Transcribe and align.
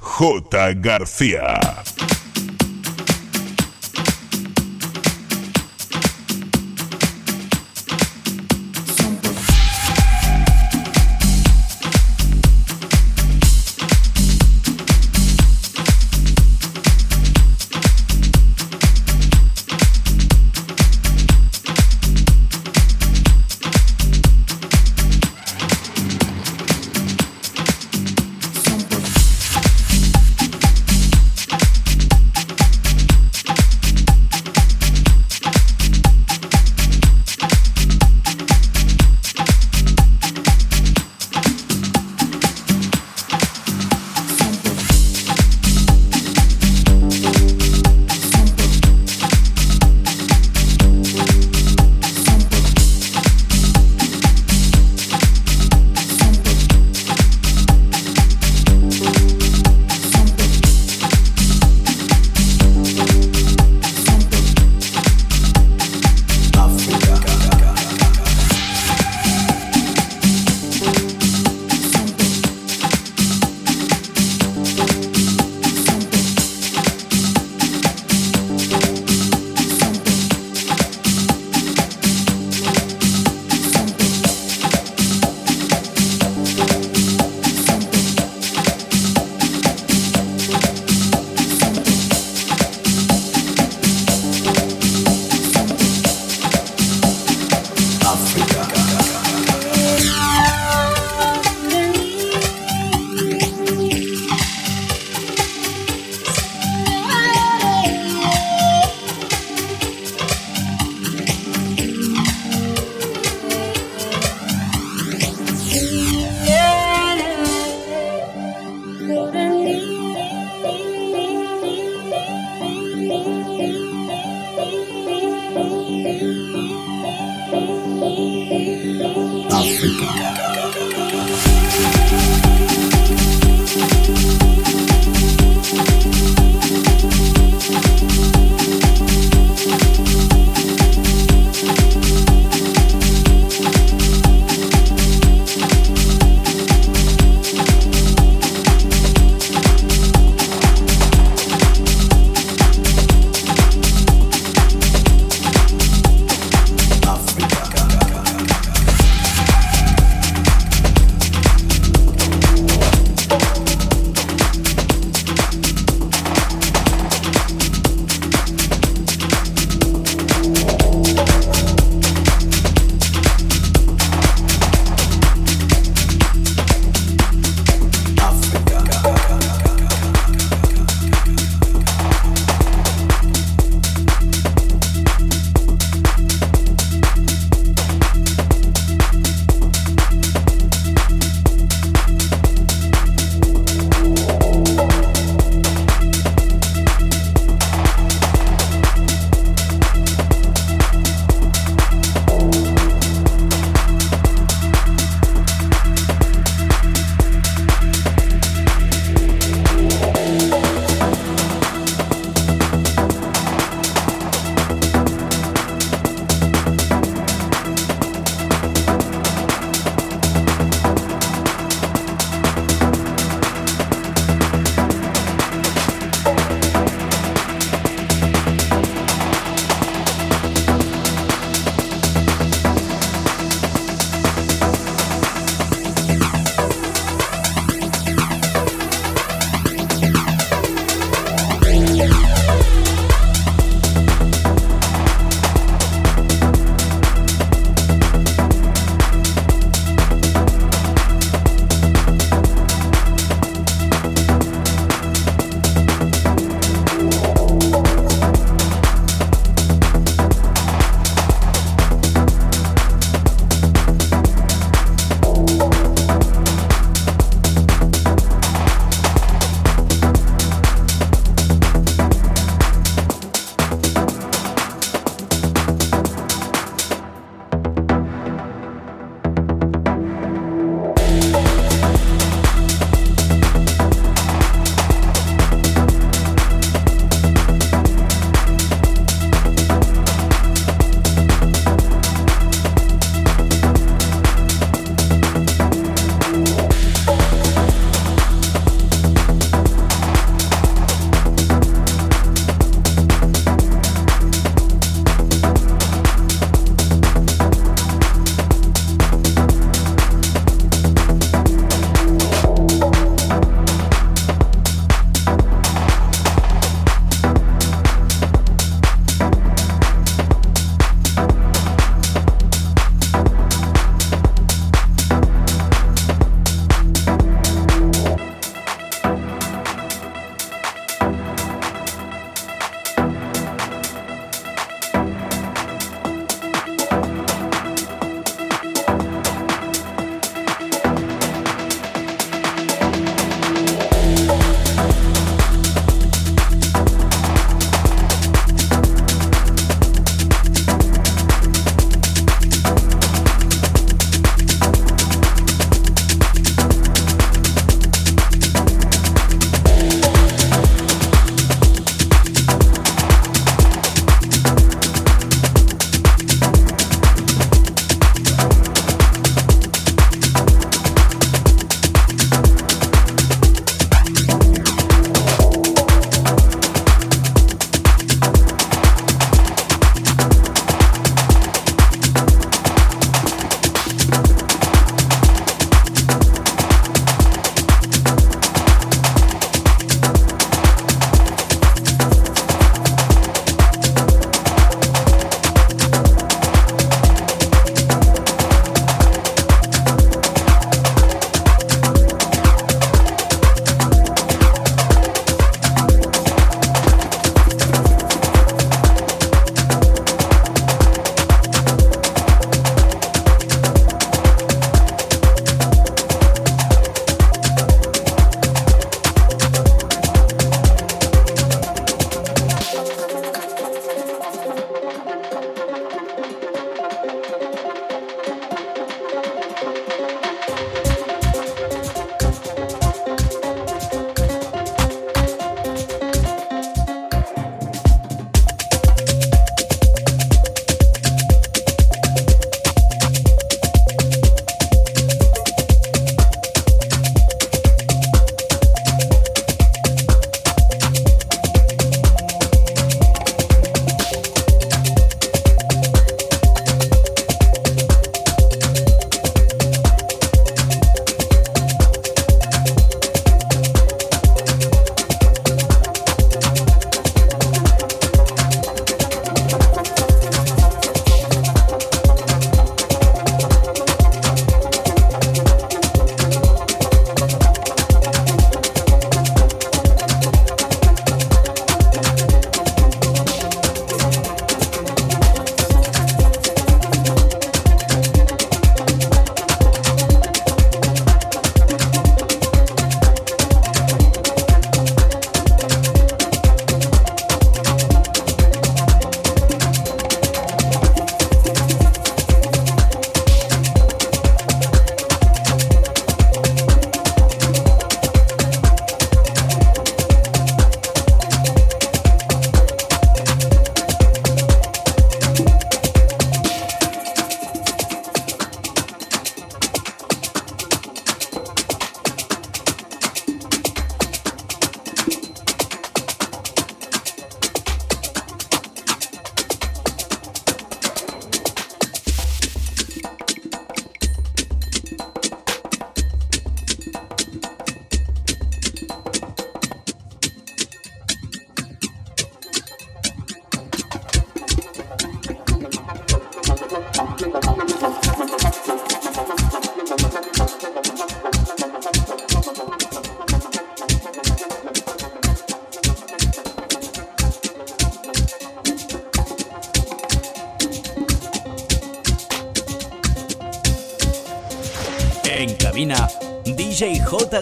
J. 0.00 0.74
García. 0.74 1.60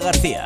García. 0.00 0.41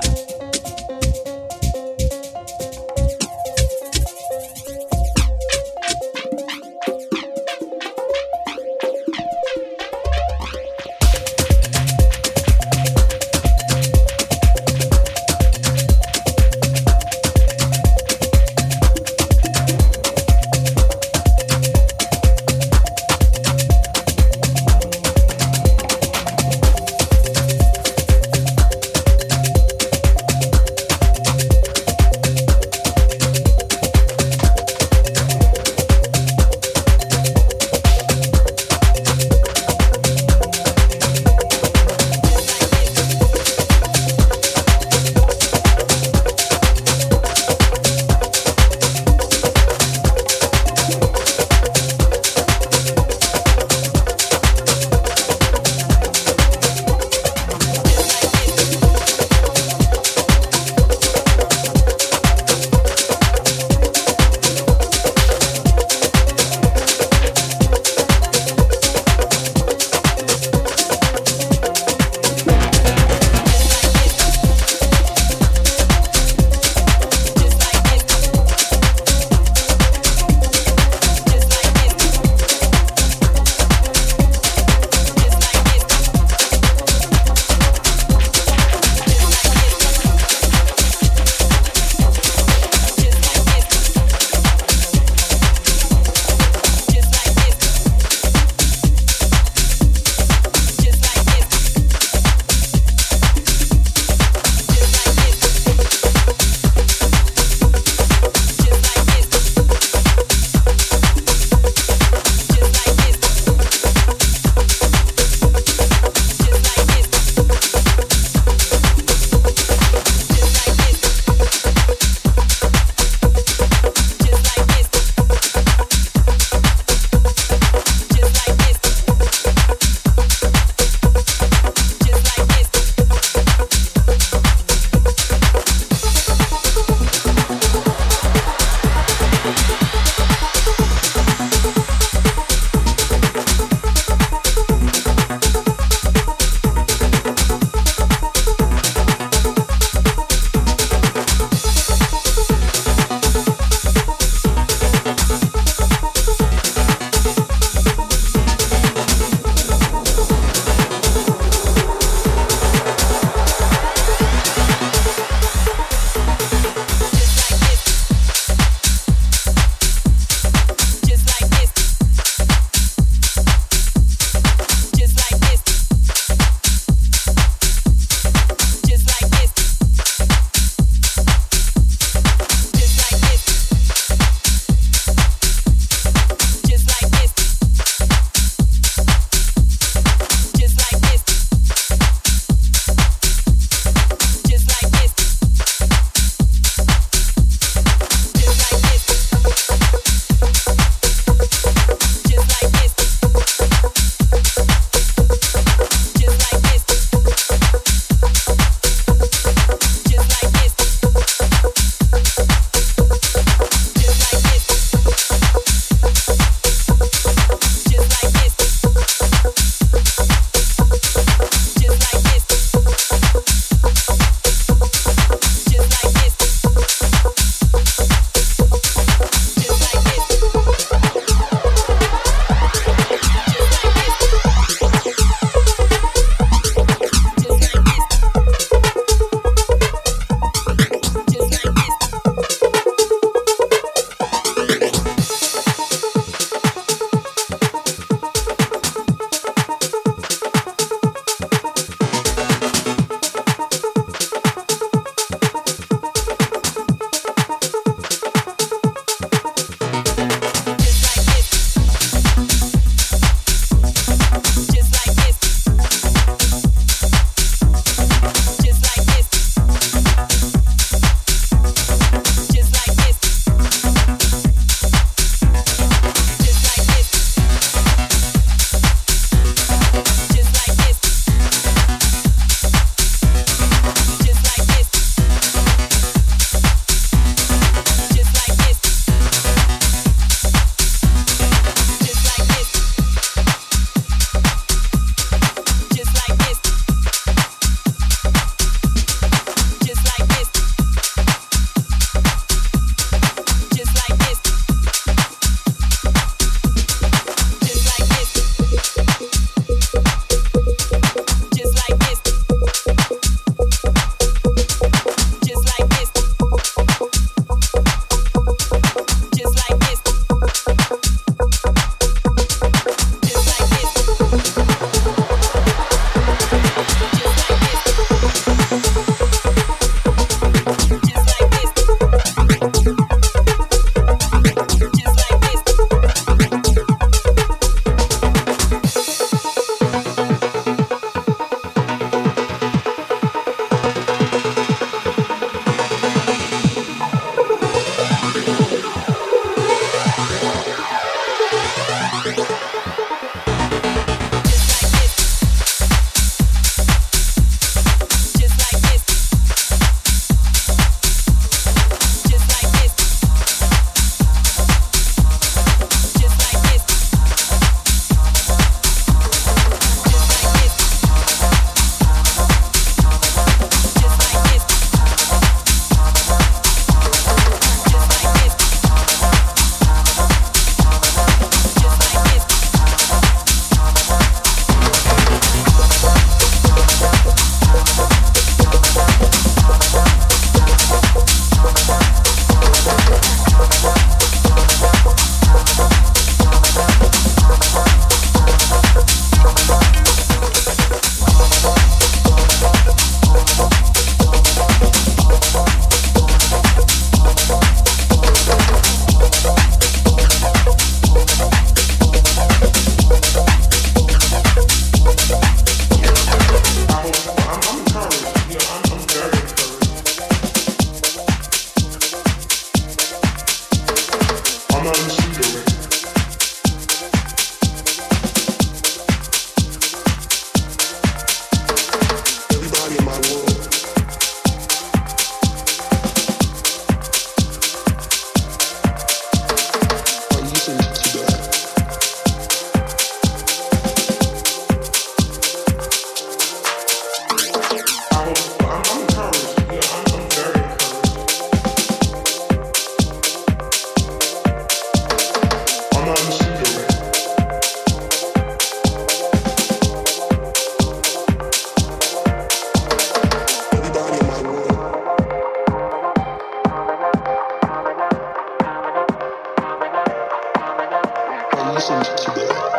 person. 471.89 472.76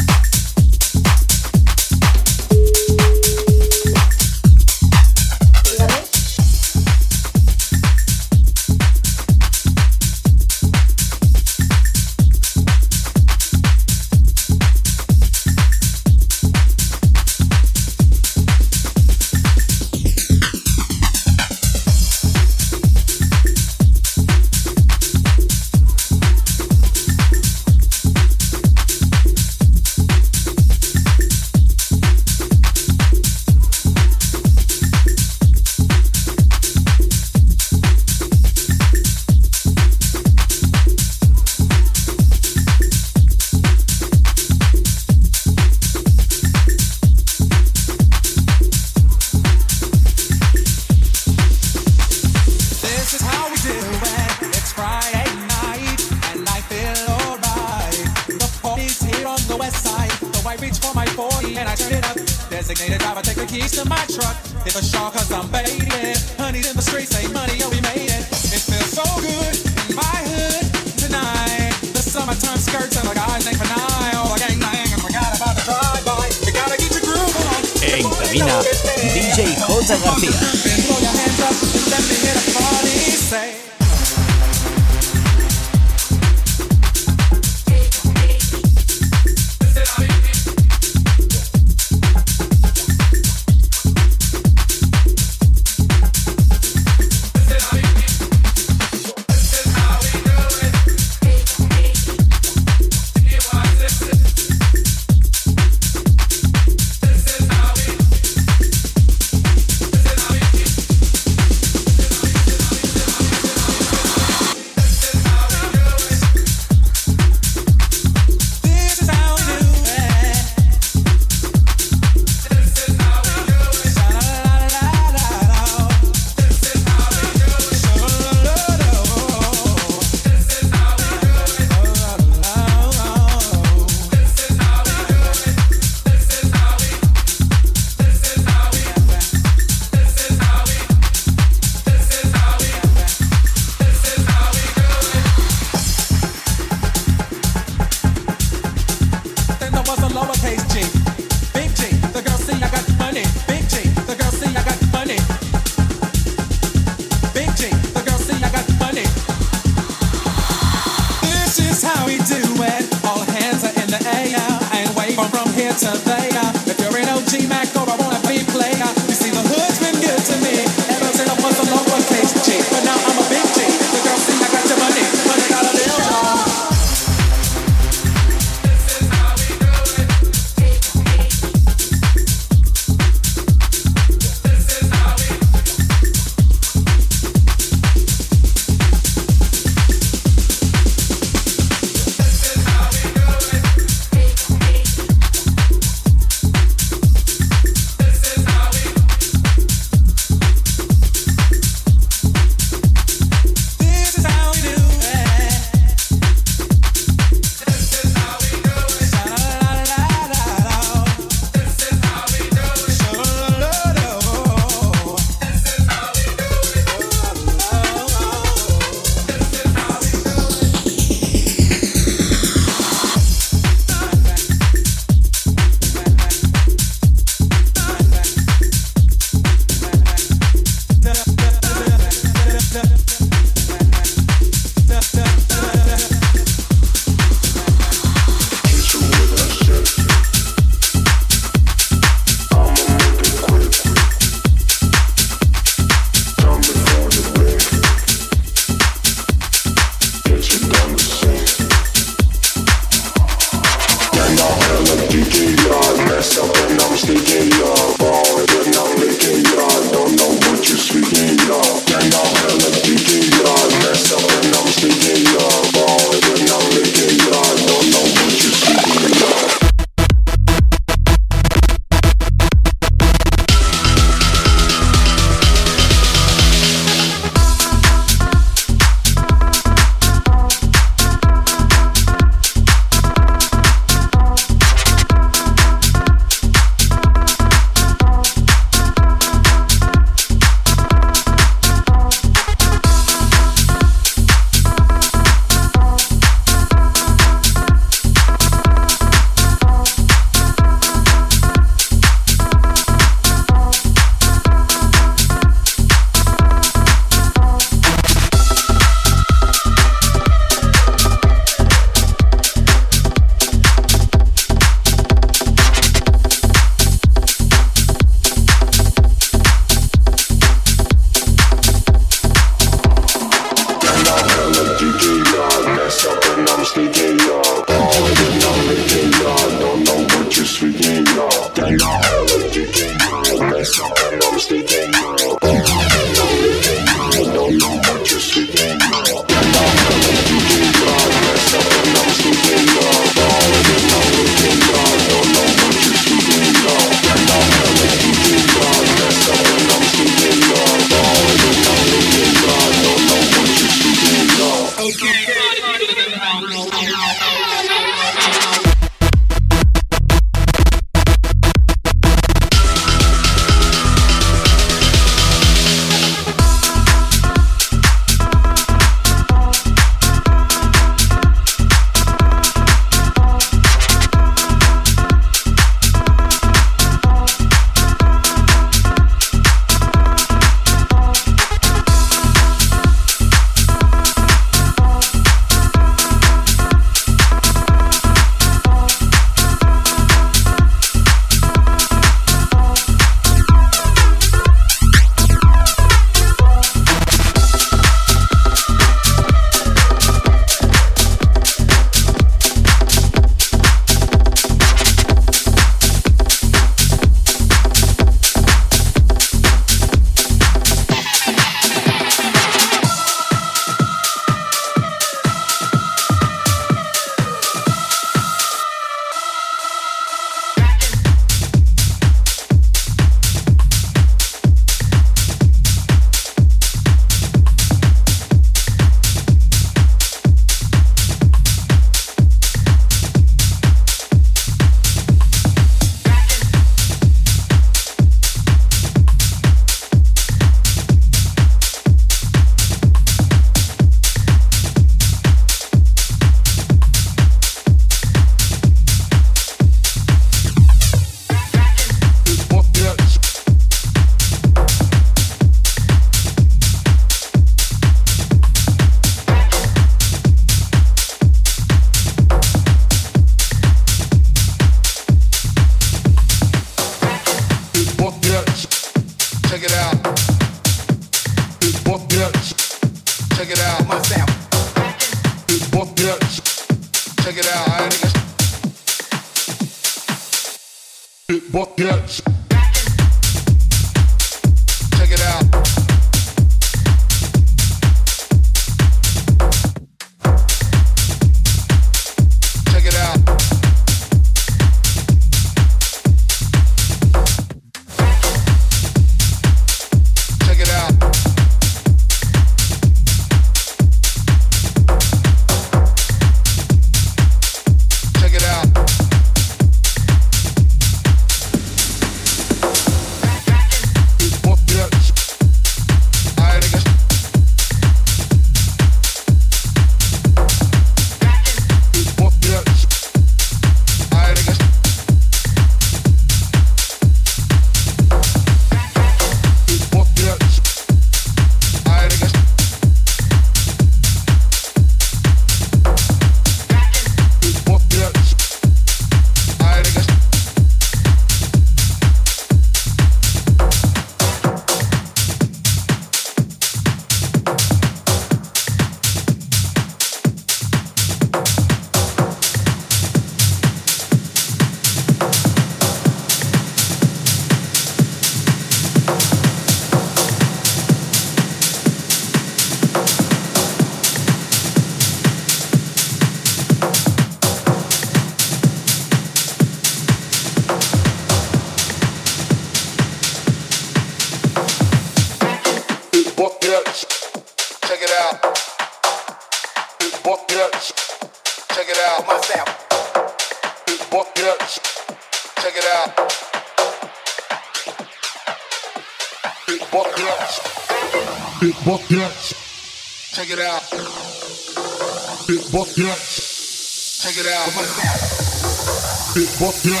Big 599.34 599.48
it 599.58 599.74
yeah. 599.84 600.00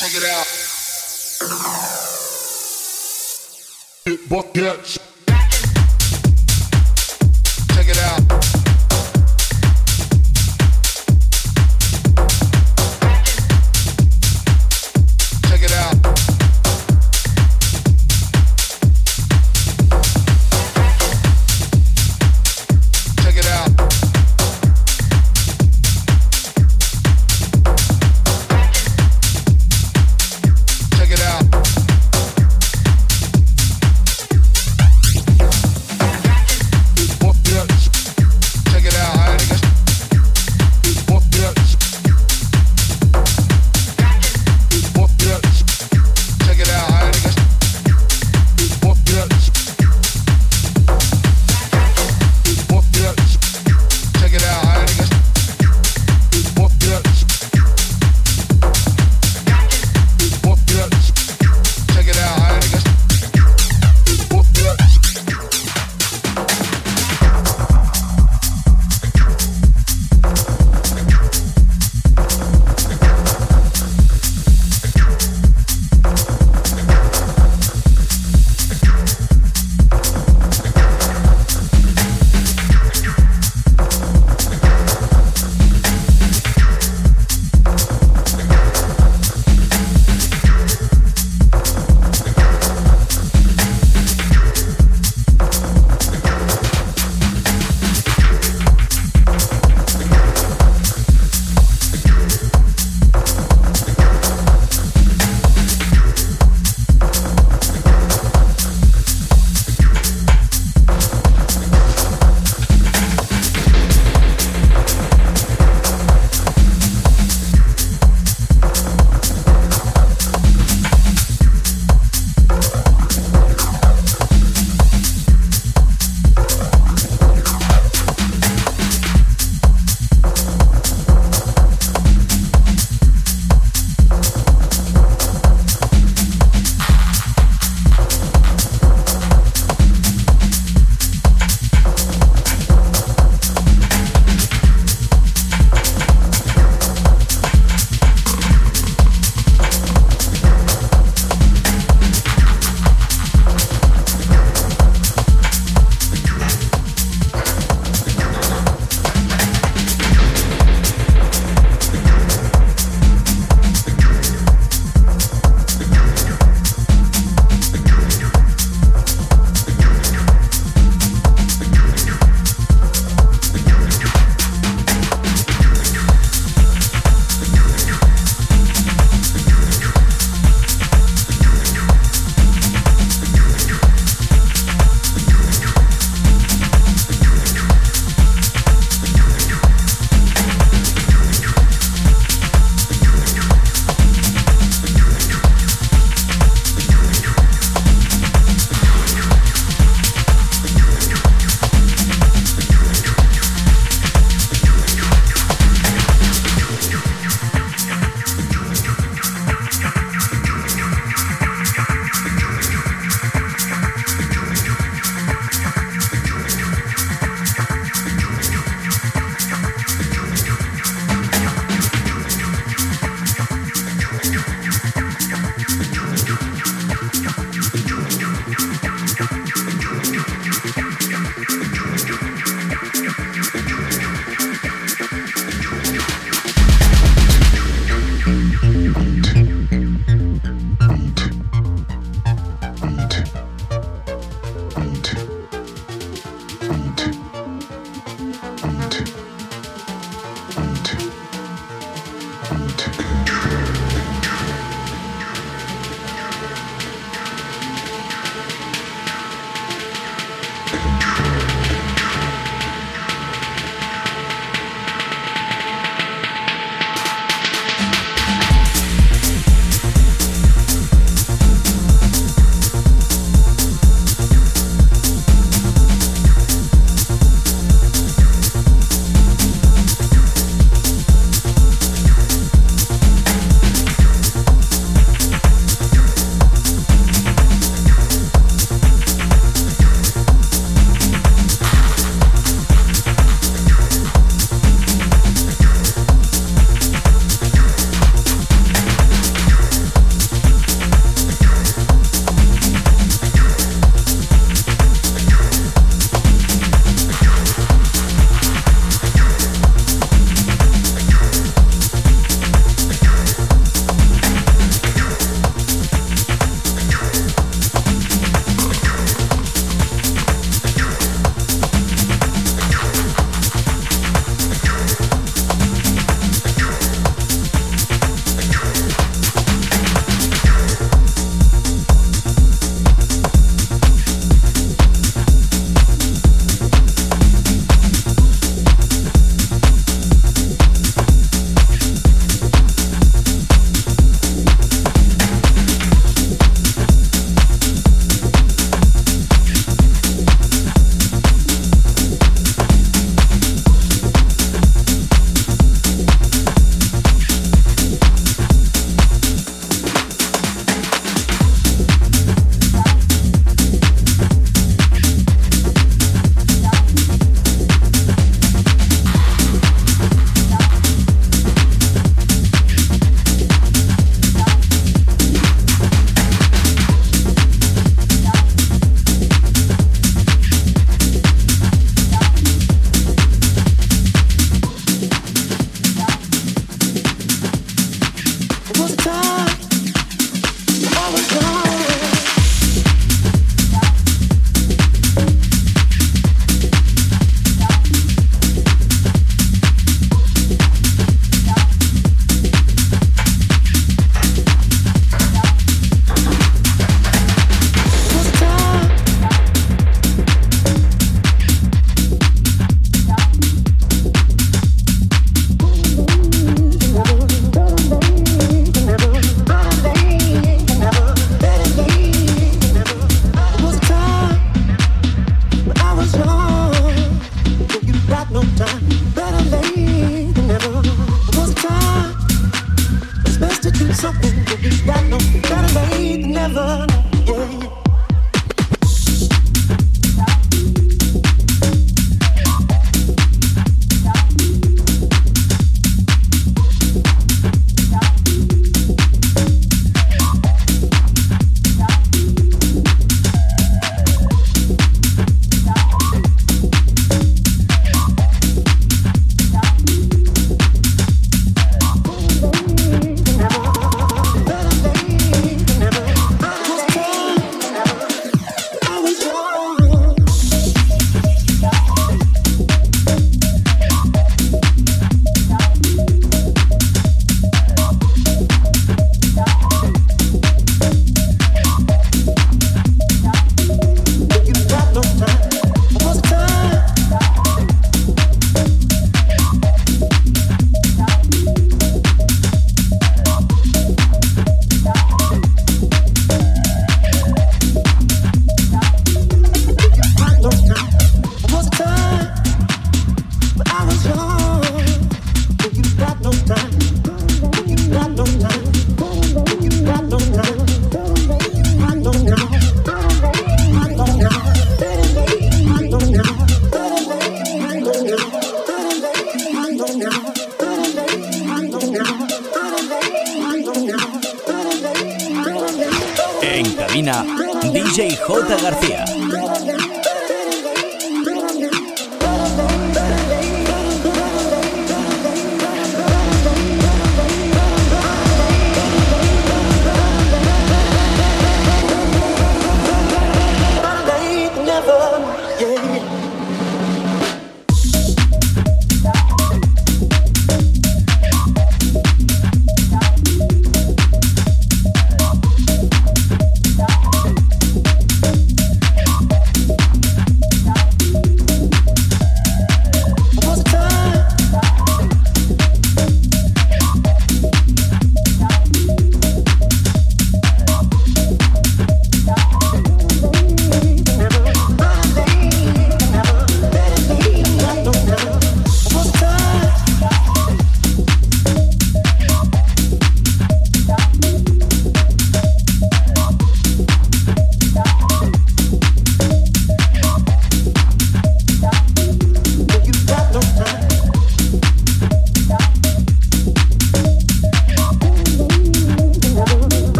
Check 0.00 0.14
it 0.16 0.24
out. 0.24 0.46
Big 4.06 4.28
buck. 4.30 5.03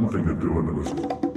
fun 0.00 0.08
thing 0.10 0.26
to 0.26 0.34
do 0.34 0.58
in 0.60 0.66
the 0.66 1.27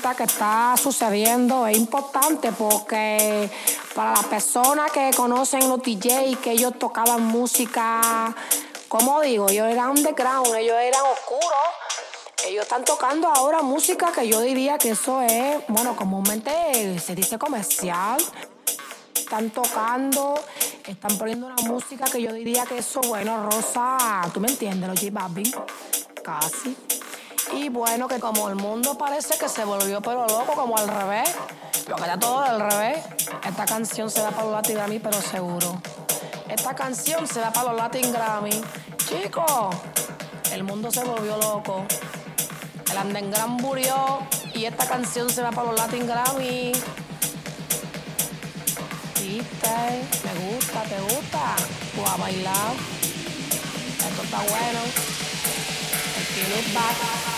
que 0.00 0.24
está 0.24 0.74
sucediendo. 0.82 1.66
Es 1.66 1.76
importante 1.76 2.52
porque 2.52 3.50
para 3.94 4.12
las 4.12 4.24
personas 4.26 4.90
que 4.90 5.10
conocen 5.14 5.68
los 5.68 5.82
DJ, 5.82 6.36
que 6.42 6.52
ellos 6.52 6.78
tocaban 6.78 7.22
música, 7.22 8.34
como 8.88 9.20
digo, 9.20 9.48
ellos 9.50 9.68
eran 9.68 9.90
underground, 9.90 10.54
ellos 10.56 10.76
eran 10.80 11.02
oscuros. 11.12 11.44
Ellos 12.46 12.62
están 12.62 12.84
tocando 12.84 13.28
ahora 13.28 13.60
música 13.60 14.10
que 14.12 14.26
yo 14.26 14.40
diría 14.40 14.78
que 14.78 14.90
eso 14.90 15.20
es, 15.20 15.58
bueno, 15.68 15.94
comúnmente 15.94 16.98
se 16.98 17.14
dice 17.14 17.38
comercial. 17.38 18.16
Están 19.14 19.50
tocando, 19.50 20.34
están 20.86 21.18
poniendo 21.18 21.46
una 21.46 21.62
música 21.68 22.06
que 22.06 22.22
yo 22.22 22.32
diría 22.32 22.64
que 22.64 22.78
eso, 22.78 23.02
bueno, 23.02 23.48
Rosa, 23.50 24.22
tú 24.32 24.40
me 24.40 24.48
entiendes, 24.48 24.88
los 24.88 24.98
J 24.98 25.10
Balvin, 25.12 25.52
casi. 26.24 26.74
Y 27.52 27.68
bueno, 27.68 28.06
que 28.06 28.20
como 28.20 28.48
el 28.48 28.54
mundo 28.54 28.96
parece 28.96 29.36
que 29.36 29.48
se 29.48 29.64
volvió 29.64 30.00
pero 30.00 30.26
loco, 30.26 30.52
como 30.54 30.76
al 30.76 30.88
revés, 30.88 31.34
lo 31.88 31.96
que 31.96 32.02
está 32.02 32.18
todo 32.18 32.40
al 32.40 32.60
revés, 32.60 33.04
esta 33.46 33.64
canción 33.64 34.10
se 34.10 34.22
va 34.22 34.30
para 34.30 34.44
los 34.44 34.52
Latin 34.52 34.76
Grammy, 34.76 34.98
pero 35.00 35.20
seguro. 35.20 35.82
Esta 36.48 36.74
canción 36.74 37.26
se 37.26 37.40
va 37.40 37.52
para 37.52 37.72
los 37.72 37.80
Latin 37.80 38.12
Grammy. 38.12 38.62
Chicos, 38.98 39.76
el 40.52 40.62
mundo 40.62 40.90
se 40.90 41.02
volvió 41.02 41.36
loco. 41.38 41.84
El 42.90 42.98
Andengran 42.98 43.50
murió 43.50 44.20
y 44.54 44.64
esta 44.64 44.86
canción 44.86 45.28
se 45.30 45.42
va 45.42 45.50
para 45.50 45.72
los 45.72 45.80
Latin 45.80 46.06
Grammy. 46.06 46.72
¿Viste? 49.20 50.08
Me 50.24 50.52
gusta, 50.52 50.82
¿te 50.82 51.00
gusta? 51.00 51.56
Pues 51.96 52.10
a 52.10 52.16
bailar. 52.16 52.72
Esto 53.98 54.22
está 54.22 54.38
bueno. 54.38 54.80
El 56.42 56.72
Back. 56.72 57.29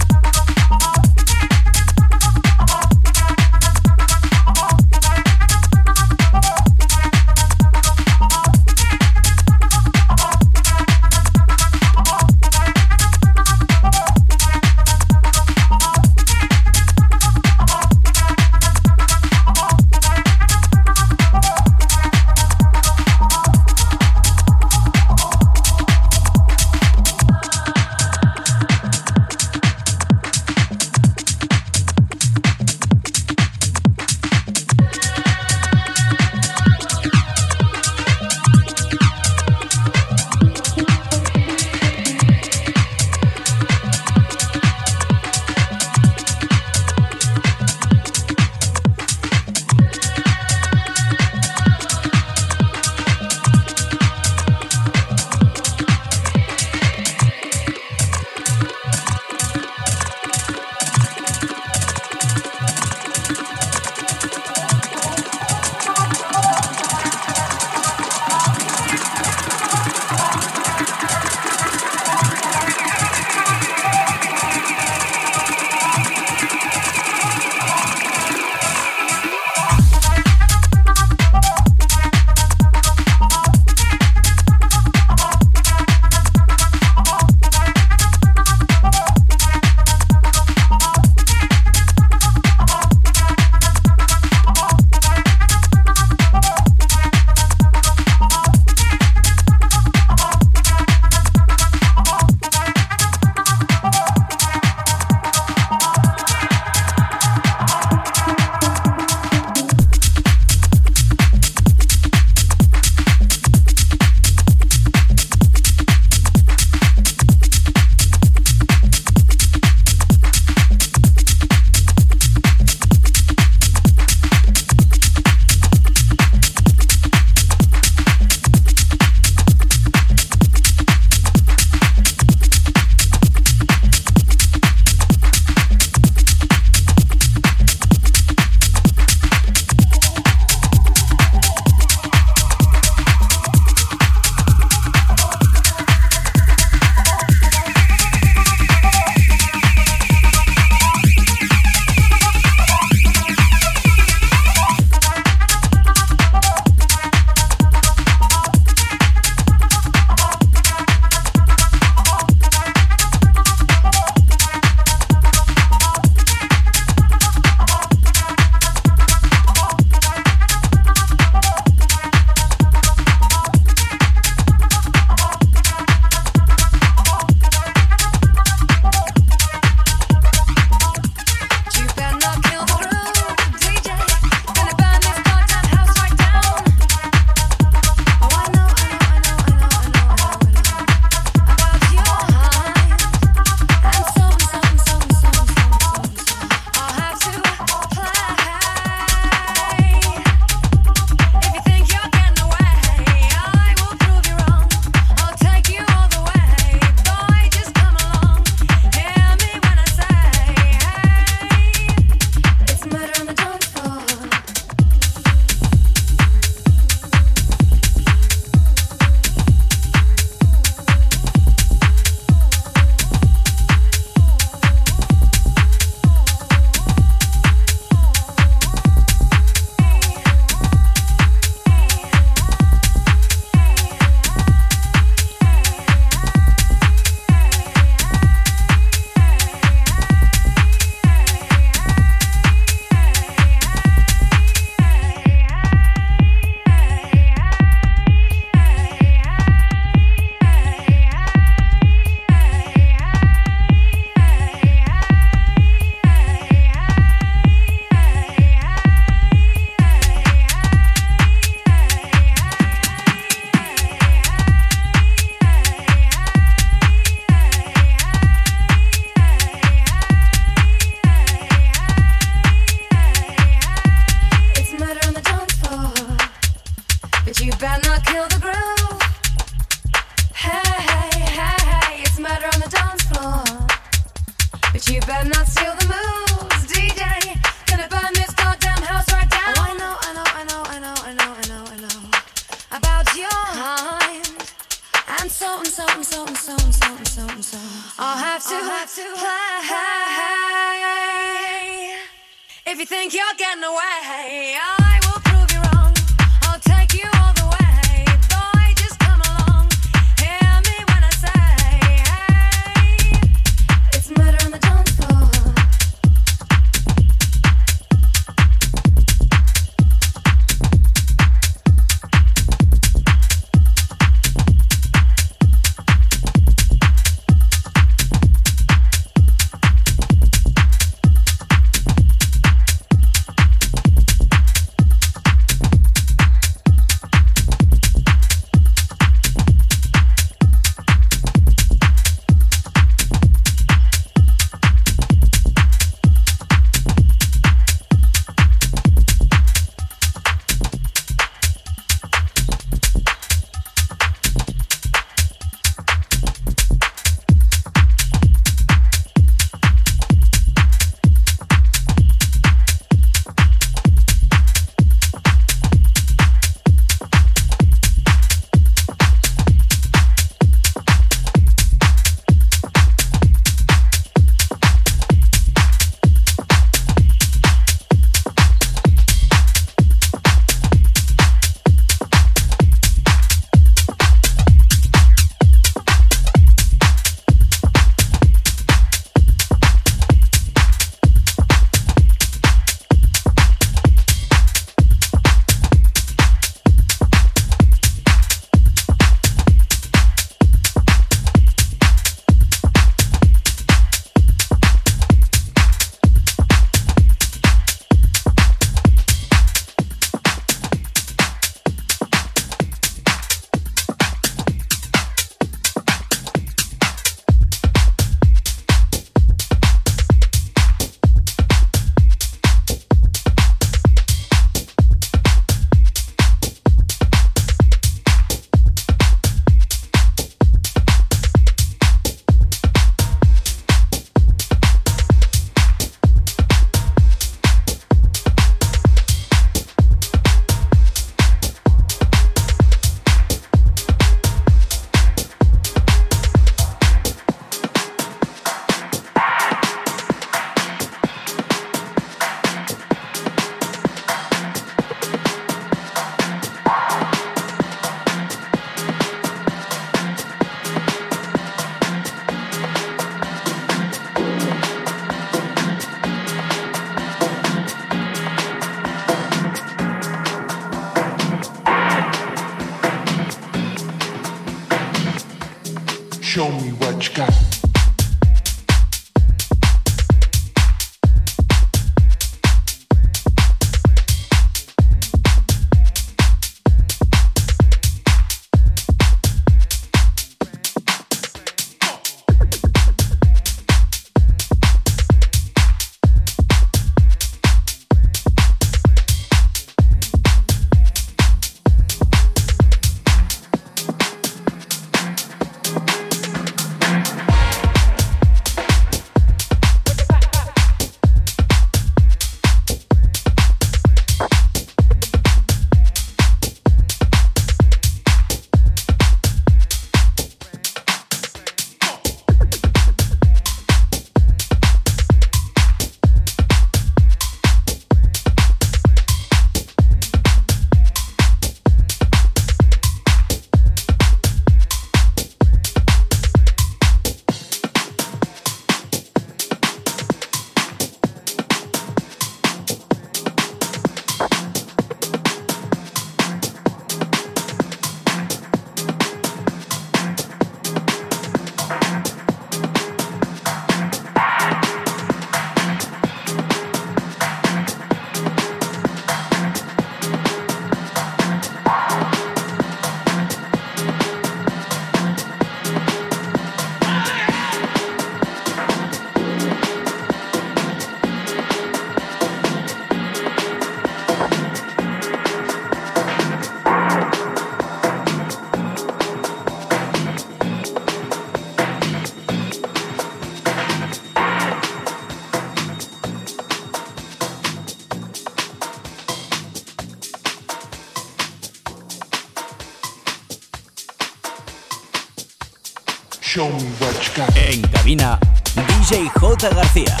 García. 599.49 600.00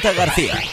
J. 0.00 0.12
García. 0.12 0.67